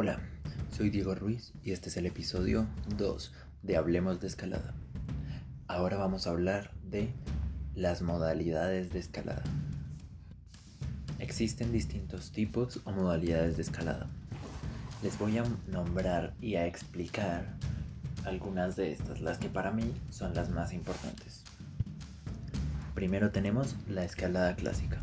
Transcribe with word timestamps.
Hola, 0.00 0.20
soy 0.70 0.90
Diego 0.90 1.16
Ruiz 1.16 1.52
y 1.64 1.72
este 1.72 1.88
es 1.88 1.96
el 1.96 2.06
episodio 2.06 2.68
2 2.96 3.32
de 3.64 3.76
Hablemos 3.76 4.20
de 4.20 4.28
Escalada. 4.28 4.72
Ahora 5.66 5.96
vamos 5.96 6.24
a 6.24 6.30
hablar 6.30 6.70
de 6.84 7.12
las 7.74 8.00
modalidades 8.00 8.92
de 8.92 9.00
escalada. 9.00 9.42
Existen 11.18 11.72
distintos 11.72 12.30
tipos 12.30 12.80
o 12.84 12.92
modalidades 12.92 13.56
de 13.56 13.62
escalada. 13.62 14.08
Les 15.02 15.18
voy 15.18 15.36
a 15.38 15.44
nombrar 15.66 16.32
y 16.40 16.54
a 16.54 16.66
explicar 16.68 17.56
algunas 18.24 18.76
de 18.76 18.92
estas, 18.92 19.20
las 19.20 19.38
que 19.38 19.48
para 19.48 19.72
mí 19.72 19.92
son 20.10 20.32
las 20.32 20.48
más 20.48 20.72
importantes. 20.72 21.42
Primero 22.94 23.32
tenemos 23.32 23.74
la 23.88 24.04
escalada 24.04 24.54
clásica. 24.54 25.02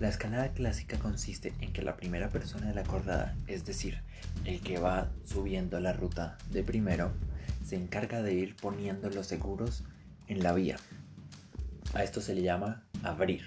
La 0.00 0.08
escalada 0.08 0.52
clásica 0.52 0.98
consiste 0.98 1.52
en 1.60 1.72
que 1.72 1.82
la 1.82 1.96
primera 1.96 2.28
persona 2.28 2.66
de 2.66 2.74
la 2.74 2.82
cordada, 2.82 3.36
es 3.46 3.64
decir, 3.64 4.00
el 4.44 4.60
que 4.60 4.78
va 4.78 5.10
subiendo 5.24 5.78
la 5.80 5.92
ruta 5.92 6.38
de 6.50 6.64
primero, 6.64 7.12
se 7.64 7.76
encarga 7.76 8.22
de 8.22 8.34
ir 8.34 8.56
poniendo 8.56 9.10
los 9.10 9.26
seguros 9.26 9.84
en 10.26 10.42
la 10.42 10.52
vía. 10.52 10.76
A 11.94 12.02
esto 12.02 12.20
se 12.20 12.34
le 12.34 12.42
llama 12.42 12.82
abrir. 13.02 13.42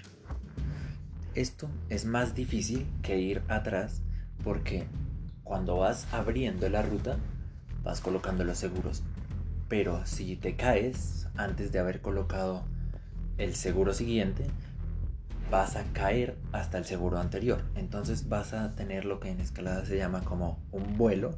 Esto 1.34 1.68
es 1.90 2.06
más 2.06 2.34
difícil 2.34 2.86
que 3.02 3.18
ir 3.18 3.42
atrás 3.48 4.00
porque 4.42 4.86
cuando 5.44 5.76
vas 5.76 6.06
abriendo 6.12 6.68
la 6.68 6.82
ruta 6.82 7.18
vas 7.82 8.00
colocando 8.00 8.44
los 8.44 8.58
seguros. 8.58 9.02
Pero 9.68 10.06
si 10.06 10.36
te 10.36 10.56
caes 10.56 11.28
antes 11.36 11.72
de 11.72 11.78
haber 11.78 12.00
colocado 12.00 12.64
el 13.36 13.54
seguro 13.54 13.92
siguiente, 13.92 14.46
vas 15.50 15.76
a 15.76 15.84
caer 15.92 16.36
hasta 16.52 16.78
el 16.78 16.84
seguro 16.84 17.18
anterior. 17.18 17.64
Entonces 17.74 18.28
vas 18.28 18.52
a 18.52 18.74
tener 18.74 19.04
lo 19.04 19.20
que 19.20 19.30
en 19.30 19.40
escalada 19.40 19.84
se 19.84 19.96
llama 19.96 20.22
como 20.22 20.58
un 20.72 20.96
vuelo, 20.96 21.36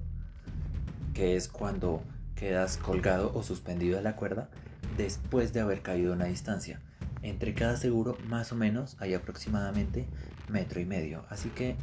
que 1.15 1.37
es 1.37 1.49
cuando 1.49 2.03
quedas 2.35 2.77
colgado 2.77 3.33
o 3.35 3.43
suspendido 3.43 3.97
de 3.97 4.03
la 4.03 4.17
cuerda 4.17 4.49
después 4.97 5.53
de 5.53 5.61
haber 5.61 5.83
caído 5.83 6.13
una 6.13 6.27
distancia. 6.27 6.81
Entre 7.23 7.53
cada 7.53 7.77
seguro 7.77 8.17
más 8.29 8.53
o 8.53 8.55
menos 8.55 8.97
hay 9.01 9.15
aproximadamente 9.15 10.07
metro 10.49 10.81
y 10.81 10.87
medio. 10.87 11.25
Así 11.31 11.49
que 11.51 11.77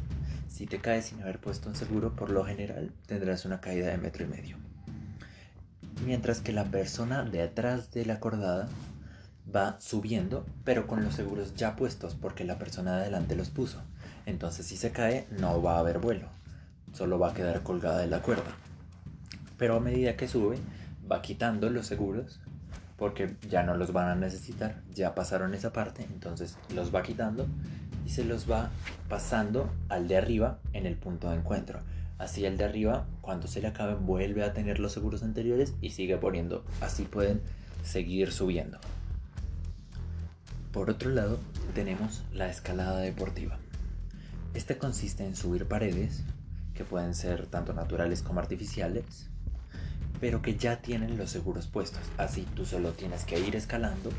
si 0.48 0.66
te 0.66 0.78
caes 0.78 1.06
sin 1.06 1.22
haber 1.22 1.38
puesto 1.38 1.68
un 1.68 1.76
seguro, 1.76 2.16
por 2.16 2.30
lo 2.30 2.44
general 2.44 2.92
tendrás 3.06 3.44
una 3.44 3.60
caída 3.60 3.88
de 3.88 3.98
metro 3.98 4.24
y 4.24 4.28
medio. 4.28 4.56
Mientras 6.04 6.40
que 6.40 6.52
la 6.52 6.64
persona 6.64 7.24
de 7.24 7.42
atrás 7.42 7.90
de 7.90 8.06
la 8.06 8.20
cordada 8.20 8.68
va 9.54 9.76
subiendo, 9.80 10.44
pero 10.64 10.86
con 10.86 11.04
los 11.04 11.14
seguros 11.14 11.54
ya 11.54 11.76
puestos 11.76 12.14
porque 12.14 12.44
la 12.44 12.58
persona 12.58 12.96
de 12.96 13.02
adelante 13.02 13.36
los 13.36 13.50
puso. 13.50 13.82
Entonces 14.26 14.66
si 14.66 14.76
se 14.76 14.92
cae 14.92 15.26
no 15.38 15.62
va 15.62 15.76
a 15.76 15.80
haber 15.80 15.98
vuelo, 15.98 16.28
solo 16.92 17.18
va 17.18 17.30
a 17.30 17.34
quedar 17.34 17.62
colgada 17.62 17.98
de 17.98 18.08
la 18.08 18.22
cuerda. 18.22 18.56
Pero 19.58 19.76
a 19.76 19.80
medida 19.80 20.16
que 20.16 20.28
sube, 20.28 20.58
va 21.10 21.22
quitando 21.22 21.70
los 21.70 21.86
seguros 21.86 22.40
porque 22.96 23.36
ya 23.48 23.62
no 23.62 23.76
los 23.76 23.92
van 23.92 24.08
a 24.08 24.14
necesitar, 24.14 24.82
ya 24.94 25.14
pasaron 25.14 25.54
esa 25.54 25.72
parte, 25.72 26.04
entonces 26.04 26.56
los 26.74 26.94
va 26.94 27.02
quitando 27.02 27.46
y 28.06 28.10
se 28.10 28.24
los 28.24 28.50
va 28.50 28.70
pasando 29.08 29.70
al 29.88 30.08
de 30.08 30.16
arriba 30.16 30.58
en 30.72 30.86
el 30.86 30.96
punto 30.96 31.28
de 31.28 31.36
encuentro. 31.36 31.80
Así 32.18 32.46
el 32.46 32.56
de 32.56 32.64
arriba, 32.64 33.06
cuando 33.20 33.46
se 33.46 33.60
le 33.60 33.68
acaben, 33.68 34.06
vuelve 34.06 34.42
a 34.42 34.54
tener 34.54 34.78
los 34.78 34.92
seguros 34.92 35.22
anteriores 35.22 35.74
y 35.82 35.90
sigue 35.90 36.16
poniendo. 36.16 36.64
Así 36.80 37.02
pueden 37.02 37.42
seguir 37.84 38.32
subiendo. 38.32 38.78
Por 40.76 40.90
otro 40.90 41.08
lado, 41.08 41.38
tenemos 41.74 42.22
la 42.34 42.50
escalada 42.50 42.98
deportiva. 42.98 43.56
Esta 44.52 44.76
consiste 44.76 45.24
en 45.24 45.34
subir 45.34 45.66
paredes, 45.66 46.22
que 46.74 46.84
pueden 46.84 47.14
ser 47.14 47.46
tanto 47.46 47.72
naturales 47.72 48.20
como 48.20 48.40
artificiales, 48.40 49.30
pero 50.20 50.42
que 50.42 50.56
ya 50.56 50.82
tienen 50.82 51.16
los 51.16 51.30
seguros 51.30 51.66
puestos. 51.66 52.02
Así 52.18 52.46
tú 52.54 52.66
solo 52.66 52.92
tienes 52.92 53.24
que 53.24 53.40
ir 53.40 53.56
escalando 53.56 54.10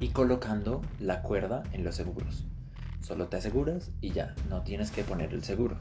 y 0.00 0.08
colocando 0.08 0.82
la 1.00 1.22
cuerda 1.22 1.62
en 1.72 1.82
los 1.82 1.94
seguros. 1.94 2.44
Solo 3.00 3.28
te 3.28 3.38
aseguras 3.38 3.90
y 4.02 4.10
ya, 4.10 4.34
no 4.50 4.60
tienes 4.60 4.90
que 4.90 5.04
poner 5.04 5.32
el 5.32 5.42
seguro. 5.42 5.78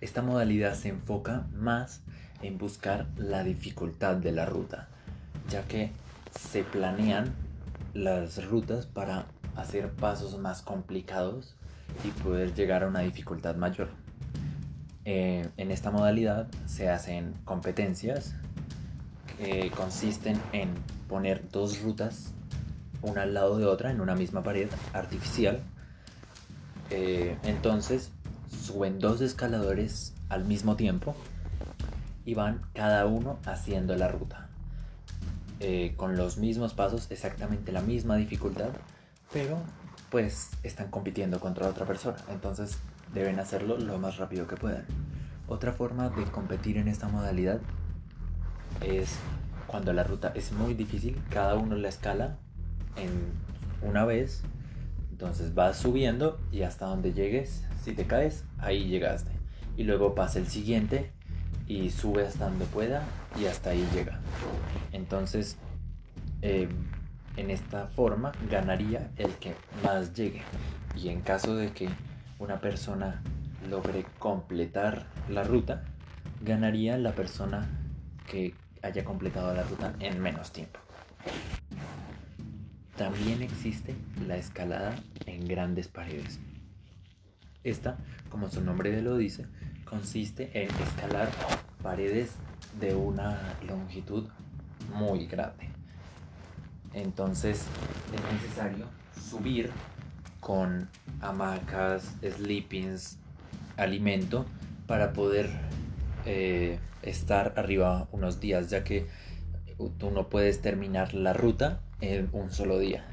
Esta 0.00 0.22
modalidad 0.22 0.74
se 0.74 0.88
enfoca 0.88 1.46
más 1.52 2.00
en 2.40 2.56
buscar 2.56 3.08
la 3.18 3.44
dificultad 3.44 4.16
de 4.16 4.32
la 4.32 4.46
ruta, 4.46 4.88
ya 5.50 5.68
que 5.68 5.90
se 6.34 6.64
planean 6.64 7.34
las 7.94 8.44
rutas 8.44 8.86
para 8.86 9.26
hacer 9.56 9.90
pasos 9.92 10.36
más 10.38 10.62
complicados 10.62 11.56
y 12.04 12.08
poder 12.22 12.54
llegar 12.54 12.82
a 12.82 12.88
una 12.88 13.00
dificultad 13.00 13.56
mayor. 13.56 13.88
Eh, 15.04 15.48
en 15.56 15.70
esta 15.70 15.90
modalidad 15.90 16.48
se 16.66 16.88
hacen 16.88 17.34
competencias 17.44 18.34
que 19.38 19.70
consisten 19.70 20.40
en 20.52 20.70
poner 21.08 21.48
dos 21.50 21.82
rutas 21.82 22.32
una 23.04 23.22
al 23.22 23.34
lado 23.34 23.58
de 23.58 23.66
otra 23.66 23.90
en 23.90 24.00
una 24.00 24.14
misma 24.14 24.42
pared 24.42 24.68
artificial. 24.92 25.60
Eh, 26.90 27.36
entonces 27.44 28.10
suben 28.50 28.98
dos 28.98 29.20
escaladores 29.20 30.14
al 30.28 30.44
mismo 30.44 30.76
tiempo 30.76 31.14
y 32.24 32.34
van 32.34 32.62
cada 32.72 33.06
uno 33.06 33.38
haciendo 33.44 33.94
la 33.96 34.08
ruta. 34.08 34.48
Eh, 35.60 35.94
con 35.96 36.16
los 36.16 36.36
mismos 36.36 36.74
pasos, 36.74 37.06
exactamente 37.10 37.70
la 37.70 37.80
misma 37.80 38.16
dificultad, 38.16 38.70
pero 39.32 39.58
pues 40.10 40.50
están 40.62 40.90
compitiendo 40.90 41.40
contra 41.40 41.68
otra 41.68 41.86
persona, 41.86 42.18
entonces 42.28 42.78
deben 43.12 43.38
hacerlo 43.38 43.78
lo 43.78 43.98
más 43.98 44.16
rápido 44.16 44.46
que 44.46 44.56
puedan. 44.56 44.84
Otra 45.46 45.72
forma 45.72 46.08
de 46.10 46.24
competir 46.24 46.76
en 46.76 46.88
esta 46.88 47.08
modalidad 47.08 47.60
es 48.80 49.16
cuando 49.66 49.92
la 49.92 50.02
ruta 50.04 50.32
es 50.34 50.52
muy 50.52 50.74
difícil, 50.74 51.20
cada 51.30 51.54
uno 51.54 51.76
la 51.76 51.88
escala 51.88 52.36
en 52.96 53.10
una 53.82 54.04
vez, 54.04 54.42
entonces 55.10 55.54
vas 55.54 55.78
subiendo 55.78 56.40
y 56.50 56.62
hasta 56.62 56.86
donde 56.86 57.12
llegues, 57.12 57.64
si 57.82 57.92
te 57.92 58.06
caes, 58.06 58.44
ahí 58.58 58.88
llegaste. 58.88 59.30
Y 59.76 59.84
luego 59.84 60.14
pasa 60.14 60.38
el 60.38 60.48
siguiente 60.48 61.12
y 61.66 61.90
sube 61.90 62.26
hasta 62.26 62.48
donde 62.48 62.66
pueda 62.66 63.02
y 63.40 63.46
hasta 63.46 63.70
ahí 63.70 63.88
llega. 63.94 64.20
Entonces, 64.94 65.58
eh, 66.40 66.68
en 67.36 67.50
esta 67.50 67.88
forma 67.88 68.30
ganaría 68.48 69.10
el 69.16 69.32
que 69.34 69.54
más 69.82 70.14
llegue. 70.14 70.42
Y 70.96 71.08
en 71.08 71.20
caso 71.20 71.56
de 71.56 71.72
que 71.72 71.88
una 72.38 72.60
persona 72.60 73.20
logre 73.68 74.06
completar 74.20 75.06
la 75.28 75.42
ruta, 75.42 75.84
ganaría 76.42 76.96
la 76.96 77.12
persona 77.12 77.68
que 78.30 78.54
haya 78.82 79.04
completado 79.04 79.52
la 79.52 79.64
ruta 79.64 79.94
en 79.98 80.20
menos 80.22 80.52
tiempo. 80.52 80.78
También 82.96 83.42
existe 83.42 83.96
la 84.28 84.36
escalada 84.36 84.94
en 85.26 85.48
grandes 85.48 85.88
paredes. 85.88 86.38
Esta, 87.64 87.96
como 88.28 88.48
su 88.48 88.60
nombre 88.60 89.02
lo 89.02 89.16
dice, 89.16 89.46
consiste 89.84 90.50
en 90.54 90.70
escalar 90.82 91.28
paredes 91.82 92.36
de 92.78 92.94
una 92.94 93.56
longitud 93.66 94.28
muy 94.94 95.26
grande. 95.26 95.68
Entonces 96.92 97.64
es 98.14 98.32
necesario 98.32 98.86
subir 99.20 99.70
con 100.40 100.88
hamacas, 101.20 102.14
sleepings, 102.22 103.18
alimento 103.76 104.46
para 104.86 105.12
poder 105.12 105.50
eh, 106.24 106.78
estar 107.02 107.54
arriba 107.56 108.08
unos 108.12 108.40
días, 108.40 108.70
ya 108.70 108.84
que 108.84 109.06
tú 109.98 110.10
no 110.10 110.28
puedes 110.28 110.60
terminar 110.60 111.14
la 111.14 111.32
ruta 111.32 111.80
en 112.00 112.28
un 112.32 112.52
solo 112.52 112.78
día. 112.78 113.04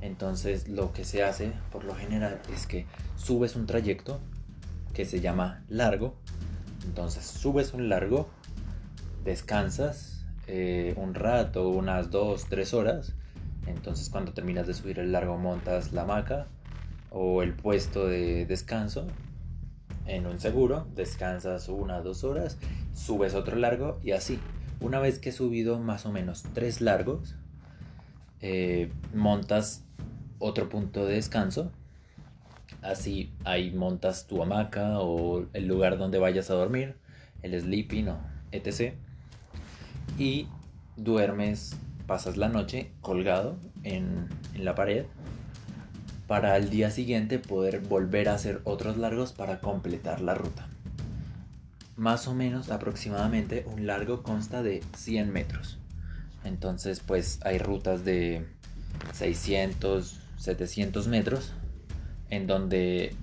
Entonces 0.00 0.68
lo 0.68 0.92
que 0.92 1.04
se 1.04 1.22
hace 1.22 1.52
por 1.70 1.84
lo 1.84 1.94
general 1.94 2.40
es 2.54 2.66
que 2.66 2.86
subes 3.16 3.56
un 3.56 3.66
trayecto 3.66 4.20
que 4.94 5.04
se 5.04 5.20
llama 5.20 5.62
largo. 5.68 6.14
Entonces 6.84 7.24
subes 7.24 7.74
un 7.74 7.88
largo, 7.88 8.28
descansas 9.24 10.23
eh, 10.46 10.94
un 10.96 11.14
rato, 11.14 11.68
unas 11.68 12.10
dos, 12.10 12.46
tres 12.48 12.74
horas. 12.74 13.14
Entonces 13.66 14.10
cuando 14.10 14.32
terminas 14.32 14.66
de 14.66 14.74
subir 14.74 14.98
el 14.98 15.12
largo 15.12 15.38
montas 15.38 15.92
la 15.92 16.02
hamaca 16.02 16.46
o 17.10 17.42
el 17.42 17.54
puesto 17.54 18.06
de 18.06 18.46
descanso 18.46 19.06
en 20.06 20.26
un 20.26 20.38
seguro, 20.38 20.86
descansas 20.94 21.68
una, 21.68 22.00
dos 22.02 22.24
horas, 22.24 22.58
subes 22.94 23.34
otro 23.34 23.56
largo 23.56 23.98
y 24.02 24.12
así. 24.12 24.38
Una 24.80 24.98
vez 24.98 25.18
que 25.18 25.30
he 25.30 25.32
subido 25.32 25.78
más 25.78 26.04
o 26.04 26.12
menos 26.12 26.42
tres 26.52 26.80
largos, 26.80 27.36
eh, 28.40 28.90
montas 29.14 29.82
otro 30.38 30.68
punto 30.68 31.06
de 31.06 31.14
descanso 31.14 31.70
Así 32.84 33.32
ahí 33.44 33.70
montas 33.70 34.26
tu 34.26 34.42
hamaca 34.42 35.00
o 35.00 35.46
el 35.54 35.66
lugar 35.66 35.96
donde 35.96 36.18
vayas 36.18 36.50
a 36.50 36.54
dormir, 36.54 36.96
el 37.42 37.58
sleeping 37.58 38.08
o 38.08 38.18
etc. 38.52 38.94
Y 40.18 40.46
duermes, 40.96 41.76
pasas 42.06 42.36
la 42.36 42.48
noche 42.48 42.90
colgado 43.00 43.56
en, 43.82 44.28
la 44.56 44.74
pared 44.74 45.06
para 46.26 46.54
al 46.54 46.70
día 46.70 46.90
siguiente 46.90 47.38
poder 47.38 47.80
volver 47.80 48.28
a 48.28 48.34
hacer 48.34 48.60
otros 48.64 48.96
largos 48.96 49.32
para 49.32 49.60
completar 49.60 50.20
la 50.20 50.34
ruta. 50.34 50.68
más 51.96 52.26
o 52.26 52.34
menos 52.34 52.70
aproximadamente 52.70 53.64
un 53.72 53.86
largo 53.86 54.22
consta 54.22 54.62
de 54.62 54.82
100 54.96 55.32
metros. 55.32 55.78
Entonces 56.42 57.00
pues 57.00 57.38
hay 57.44 57.58
rutas 57.58 58.04
de 58.04 58.46
600, 59.12 60.18
700 60.38 61.08
metros 61.08 61.52
en 62.30 62.46
donde 62.46 63.14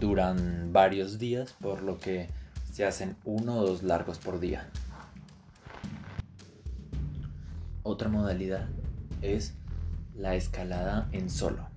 duran 0.00 0.72
varios 0.72 1.18
días 1.18 1.54
por 1.60 1.82
lo 1.82 1.98
que 1.98 2.28
se 2.72 2.84
hacen 2.84 3.16
uno 3.24 3.58
o 3.58 3.66
dos 3.66 3.82
largos 3.82 4.18
por 4.18 4.40
día. 4.40 4.68
Otra 7.84 8.08
modalidad 8.08 8.66
es 9.22 9.54
la 10.16 10.34
escalada 10.34 11.08
en 11.12 11.30
solo. 11.30 11.68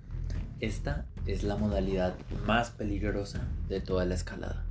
Esta 0.58 1.06
es 1.26 1.44
la 1.44 1.54
modalidad 1.56 2.14
más 2.44 2.70
peligrosa 2.70 3.46
de 3.68 3.80
toda 3.80 4.04
la 4.04 4.16
escalada 4.16 4.64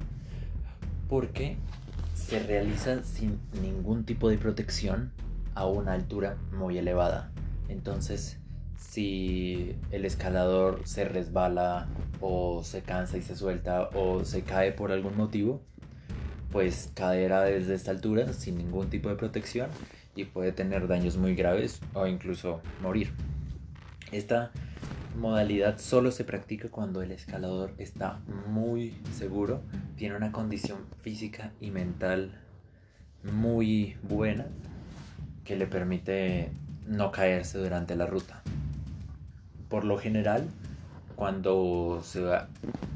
porque 1.10 1.58
se 2.14 2.40
realiza 2.40 3.04
sin 3.04 3.40
ningún 3.62 4.04
tipo 4.04 4.30
de 4.30 4.38
protección 4.38 5.12
a 5.56 5.66
una 5.66 5.94
altura 5.94 6.38
muy 6.52 6.78
elevada. 6.78 7.32
Entonces, 7.70 8.40
si 8.78 9.76
el 9.92 10.06
escalador 10.06 10.82
se 10.86 11.06
resbala 11.06 11.88
o 12.20 12.64
se 12.64 12.82
cansa 12.82 13.18
y 13.18 13.22
se 13.22 13.36
suelta 13.36 13.90
o 13.94 14.24
se 14.24 14.44
cae 14.44 14.72
por 14.72 14.92
algún 14.92 15.16
motivo, 15.18 15.62
pues 16.52 16.92
caerá 16.94 17.44
desde 17.44 17.76
esta 17.76 17.92
altura 17.92 18.34
sin 18.34 18.58
ningún 18.58 18.90
tipo 18.90 19.10
de 19.10 19.16
protección 19.16 19.70
y 20.16 20.26
puede 20.26 20.52
tener 20.52 20.88
daños 20.88 21.18
muy 21.18 21.36
graves 21.36 21.80
o 21.94 22.08
incluso 22.08 22.62
morir. 22.82 23.12
Esta 24.12 24.52
modalidad 25.18 25.80
solo 25.80 26.12
se 26.12 26.24
practica 26.24 26.70
cuando 26.70 27.02
el 27.02 27.12
escalador 27.12 27.74
está 27.78 28.20
muy 28.48 28.96
seguro, 29.14 29.62
tiene 29.96 30.16
una 30.16 30.32
condición 30.32 30.80
física 31.02 31.52
y 31.60 31.72
mental 31.72 32.40
muy 33.24 33.98
buena 34.04 34.48
que 35.44 35.56
le 35.56 35.68
permite 35.68 36.52
no 36.86 37.12
caerse 37.12 37.58
durante 37.58 37.96
la 37.96 38.06
ruta. 38.06 38.42
Por 39.70 39.84
lo 39.84 39.98
general, 39.98 40.48
cuando 41.16 42.02
se, 42.04 42.24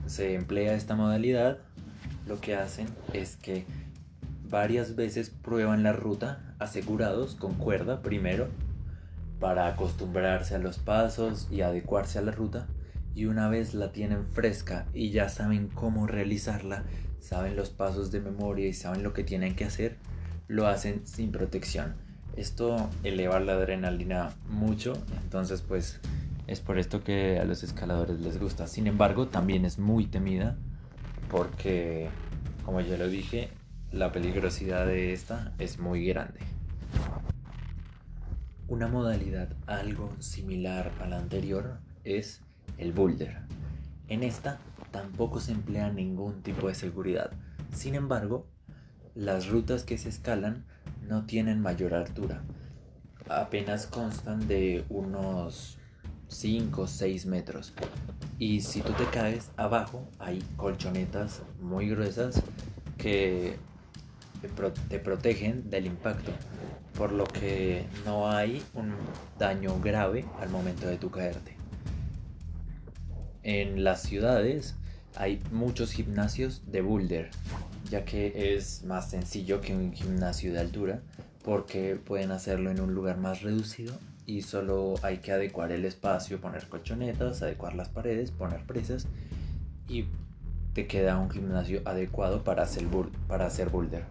se 0.06 0.36
emplea 0.36 0.74
esta 0.74 0.96
modalidad, 0.96 1.58
lo 2.28 2.40
que 2.40 2.56
hacen 2.56 2.88
es 3.14 3.36
que 3.36 3.66
varias 4.50 4.96
veces 4.96 5.30
prueban 5.30 5.84
la 5.84 5.94
ruta 5.94 6.56
asegurados 6.60 7.36
con 7.36 7.56
cuerda 7.56 8.02
primero 8.02 8.48
para 9.40 9.68
acostumbrarse 9.68 10.56
a 10.56 10.60
los 10.60 10.78
pasos 10.78 11.48
y 11.50 11.62
adecuarse 11.62 12.20
a 12.20 12.22
la 12.22 12.32
ruta 12.32 12.68
y 13.16 13.26
una 13.26 13.50
vez 13.50 13.74
la 13.74 13.92
tienen 13.92 14.26
fresca 14.28 14.86
y 14.94 15.10
ya 15.10 15.30
saben 15.30 15.68
cómo 15.68 16.08
realizarla, 16.08 16.84
saben 17.20 17.56
los 17.56 17.70
pasos 17.70 18.12
de 18.12 18.22
memoria 18.22 18.68
y 18.68 18.74
saben 18.74 19.04
lo 19.04 19.14
que 19.14 19.24
tienen 19.24 19.56
que 19.56 19.66
hacer, 19.66 19.98
lo 20.48 20.68
hacen 20.68 21.06
sin 21.06 21.32
protección. 21.32 21.96
Esto 22.38 22.90
eleva 23.04 23.40
la 23.40 23.54
adrenalina 23.54 24.34
mucho, 24.48 24.94
entonces 25.24 25.62
pues 25.62 26.00
es 26.48 26.60
por 26.62 26.78
esto 26.78 27.04
que 27.04 27.40
a 27.40 27.46
los 27.46 27.64
escaladores 27.64 28.20
les 28.20 28.40
gusta. 28.40 28.68
Sin 28.68 28.88
embargo, 28.88 29.28
también 29.28 29.66
es 29.66 29.80
muy 29.80 30.06
temida 30.06 30.56
porque, 31.32 32.10
como 32.66 32.82
ya 32.82 32.98
lo 32.98 33.08
dije, 33.08 33.50
la 33.92 34.12
peligrosidad 34.12 34.86
de 34.86 35.14
esta 35.14 35.54
es 35.60 35.80
muy 35.80 36.06
grande. 36.06 36.42
Una 38.68 38.88
modalidad 38.88 39.50
algo 39.66 40.14
similar 40.20 40.92
a 41.00 41.08
la 41.08 41.18
anterior 41.18 41.80
es 42.04 42.42
el 42.78 42.92
boulder. 42.92 43.38
En 44.10 44.24
esta 44.24 44.60
tampoco 44.92 45.40
se 45.40 45.54
emplea 45.54 45.90
ningún 45.90 46.42
tipo 46.42 46.68
de 46.68 46.76
seguridad. 46.76 47.32
Sin 47.74 47.96
embargo, 47.96 48.46
las 49.16 49.48
rutas 49.48 49.84
que 49.84 49.98
se 49.98 50.10
escalan 50.10 50.66
no 51.08 51.26
tienen 51.26 51.62
mayor 51.62 51.94
altura. 51.94 52.44
Apenas 53.30 53.88
constan 53.88 54.50
de 54.50 54.84
unos 54.90 55.78
5 56.32 56.82
o 56.82 56.88
6 56.88 57.26
metros. 57.28 57.74
Y 58.40 58.62
si 58.62 58.82
tú 58.82 58.94
te 58.94 59.06
caes 59.06 59.52
abajo 59.58 60.08
hay 60.18 60.44
colchonetas 60.58 61.42
muy 61.62 61.90
gruesas 61.90 62.42
que 62.98 63.58
te 64.90 64.98
protegen 64.98 65.70
del 65.70 65.86
impacto 65.86 66.32
por 66.98 67.12
lo 67.12 67.26
que 67.26 67.86
no 68.06 68.30
hay 68.30 68.62
un 68.74 68.94
daño 69.40 69.80
grave 69.80 70.26
al 70.40 70.50
momento 70.50 70.88
de 70.88 70.98
tu 70.98 71.10
caerte. 71.10 71.56
En 73.44 73.84
las 73.84 74.04
ciudades 74.04 74.76
hay 75.16 75.42
muchos 75.52 75.92
gimnasios 75.92 76.62
de 76.68 76.82
boulder, 76.82 77.32
ya 77.90 78.06
que 78.06 78.56
es 78.56 78.84
más 78.84 79.10
sencillo 79.10 79.62
que 79.62 79.76
un 79.76 79.94
gimnasio 79.94 80.54
de 80.54 80.60
altura, 80.60 81.02
porque 81.44 81.96
pueden 81.96 82.32
hacerlo 82.32 82.70
en 82.70 82.80
un 82.80 82.94
lugar 82.94 83.18
más 83.18 83.42
reducido 83.42 83.98
y 84.32 84.42
solo 84.44 84.96
hay 85.02 85.18
que 85.18 85.34
adecuar 85.34 85.74
el 85.74 85.84
espacio, 85.84 86.40
poner 86.40 86.66
colchonetas, 86.70 87.42
adecuar 87.42 87.76
las 87.76 87.90
paredes, 87.90 88.32
poner 88.32 88.66
presas 88.66 89.06
y 89.90 90.06
te 90.74 90.88
queda 90.88 91.18
un 91.18 91.30
gimnasio 91.30 91.82
adecuado 91.84 92.42
para 92.46 92.64
hacer, 92.64 92.88
para 93.28 93.46
hacer 93.48 93.70
boulder. 93.70 94.06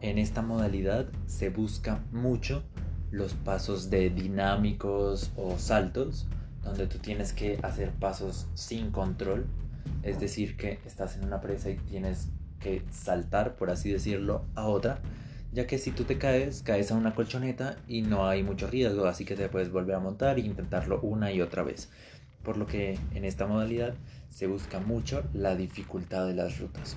En 0.00 0.18
esta 0.18 0.42
modalidad 0.42 1.06
se 1.26 1.50
busca 1.50 2.04
mucho 2.12 2.62
los 3.10 3.34
pasos 3.34 3.90
de 3.90 4.10
dinámicos 4.10 5.32
o 5.36 5.58
saltos, 5.58 6.28
donde 6.62 6.86
tú 6.86 6.98
tienes 6.98 7.32
que 7.32 7.58
hacer 7.64 7.90
pasos 7.90 8.46
sin 8.54 8.92
control, 8.92 9.46
es 10.04 10.20
decir, 10.20 10.56
que 10.56 10.78
estás 10.86 11.16
en 11.16 11.24
una 11.24 11.40
presa 11.40 11.70
y 11.70 11.78
tienes 11.78 12.28
que 12.60 12.84
saltar, 12.92 13.56
por 13.56 13.70
así 13.70 13.90
decirlo, 13.90 14.44
a 14.54 14.68
otra, 14.68 15.00
ya 15.52 15.66
que 15.66 15.78
si 15.78 15.90
tú 15.90 16.04
te 16.04 16.18
caes, 16.18 16.62
caes 16.62 16.90
a 16.90 16.94
una 16.94 17.14
colchoneta 17.14 17.76
y 17.86 18.02
no 18.02 18.26
hay 18.26 18.42
mucho 18.42 18.66
riesgo, 18.68 19.06
así 19.06 19.24
que 19.24 19.34
te 19.34 19.48
puedes 19.48 19.70
volver 19.70 19.96
a 19.96 20.00
montar 20.00 20.38
e 20.38 20.42
intentarlo 20.42 21.00
una 21.00 21.32
y 21.32 21.40
otra 21.40 21.62
vez. 21.62 21.88
Por 22.42 22.56
lo 22.56 22.66
que 22.66 22.98
en 23.14 23.24
esta 23.24 23.46
modalidad 23.46 23.94
se 24.30 24.46
busca 24.46 24.80
mucho 24.80 25.24
la 25.32 25.56
dificultad 25.56 26.26
de 26.26 26.34
las 26.34 26.58
rutas. 26.58 26.96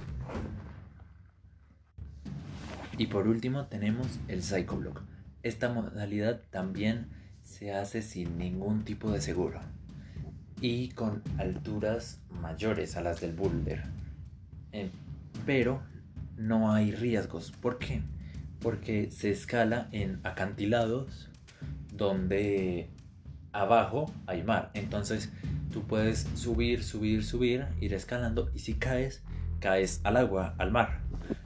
Y 2.97 3.07
por 3.07 3.27
último 3.27 3.65
tenemos 3.65 4.19
el 4.27 4.43
Psychoblock. 4.43 5.01
Esta 5.43 5.69
modalidad 5.69 6.41
también 6.51 7.07
se 7.41 7.73
hace 7.73 8.01
sin 8.01 8.37
ningún 8.37 8.83
tipo 8.83 9.11
de 9.11 9.21
seguro 9.21 9.59
y 10.61 10.89
con 10.89 11.23
alturas 11.39 12.19
mayores 12.29 12.95
a 12.95 13.01
las 13.01 13.19
del 13.19 13.33
boulder. 13.33 13.83
Eh, 14.71 14.89
pero 15.45 15.81
no 16.37 16.71
hay 16.71 16.91
riesgos. 16.91 17.51
¿Por 17.51 17.79
qué? 17.79 18.01
Porque 18.61 19.11
se 19.11 19.31
escala 19.31 19.89
en 19.91 20.19
acantilados 20.23 21.29
donde 21.93 22.89
abajo 23.51 24.11
hay 24.27 24.43
mar. 24.43 24.71
Entonces 24.73 25.31
tú 25.71 25.83
puedes 25.83 26.27
subir, 26.35 26.83
subir, 26.83 27.23
subir, 27.23 27.65
ir 27.79 27.93
escalando 27.93 28.49
y 28.53 28.59
si 28.59 28.75
caes, 28.75 29.23
caes 29.59 30.01
al 30.03 30.17
agua, 30.17 30.55
al 30.57 30.71
mar. 30.71 31.01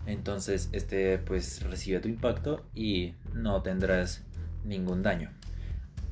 Entonces 0.05 0.69
este 0.71 1.17
pues 1.17 1.63
recibe 1.63 1.99
tu 1.99 2.07
impacto 2.07 2.65
y 2.73 3.13
no 3.33 3.61
tendrás 3.61 4.23
ningún 4.63 5.03
daño. 5.03 5.31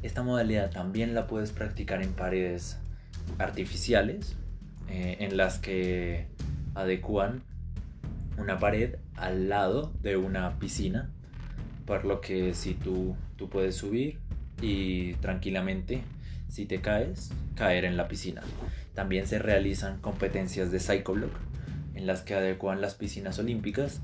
Esta 0.02 0.24
modalidad 0.24 0.72
también 0.72 1.14
la 1.14 1.28
puedes 1.28 1.52
practicar 1.52 2.02
en 2.02 2.12
paredes 2.14 2.78
artificiales 3.40 4.36
eh, 4.90 5.18
en 5.20 5.38
las 5.38 5.60
que 5.60 6.28
adecúan 6.76 7.44
una 8.38 8.60
pared 8.60 8.96
al 9.16 9.50
lado 9.50 9.94
de 10.02 10.18
una 10.18 10.60
piscina 10.60 11.12
por 11.86 12.06
lo 12.06 12.22
que 12.22 12.54
si 12.54 12.74
tú, 12.74 13.16
tú 13.36 13.50
puedes 13.50 13.76
subir 13.76 14.20
y 14.62 15.14
tranquilamente 15.16 16.04
si 16.48 16.66
te 16.66 16.82
caes 16.82 17.32
caer 17.56 17.86
en 17.86 17.98
la 17.98 18.08
piscina 18.08 18.42
también 18.94 19.28
se 19.28 19.40
realizan 19.40 20.00
competencias 20.00 20.72
de 20.72 20.80
psychoblock 20.80 21.34
en 21.96 22.08
las 22.08 22.22
que 22.22 22.36
adecuan 22.36 22.82
las 22.82 22.96
piscinas 22.96 23.40
olímpicas 23.40 24.02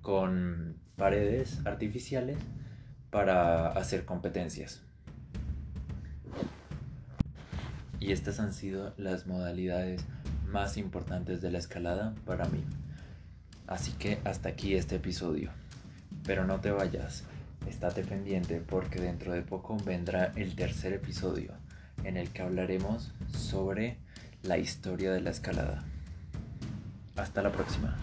con 0.00 0.76
paredes 0.96 1.60
artificiales 1.64 2.36
para 3.10 3.68
hacer 3.68 4.04
competencias. 4.04 4.82
Y 8.00 8.10
estas 8.10 8.40
han 8.40 8.52
sido 8.52 8.94
las 8.96 9.26
modalidades 9.26 10.04
más 10.46 10.76
importantes 10.76 11.40
de 11.40 11.50
la 11.50 11.58
escalada 11.58 12.14
para 12.24 12.46
mí. 12.46 12.64
Así 13.66 13.92
que 13.92 14.18
hasta 14.24 14.50
aquí 14.50 14.74
este 14.74 14.96
episodio. 14.96 15.50
Pero 16.24 16.44
no 16.44 16.60
te 16.60 16.70
vayas, 16.70 17.24
estate 17.66 18.04
pendiente 18.04 18.60
porque 18.60 19.00
dentro 19.00 19.32
de 19.32 19.42
poco 19.42 19.76
vendrá 19.84 20.32
el 20.36 20.54
tercer 20.54 20.92
episodio 20.92 21.52
en 22.04 22.16
el 22.16 22.28
que 22.30 22.42
hablaremos 22.42 23.12
sobre 23.36 23.96
la 24.42 24.58
historia 24.58 25.12
de 25.12 25.20
la 25.20 25.30
escalada. 25.30 25.84
Hasta 27.16 27.42
la 27.42 27.52
próxima. 27.52 27.96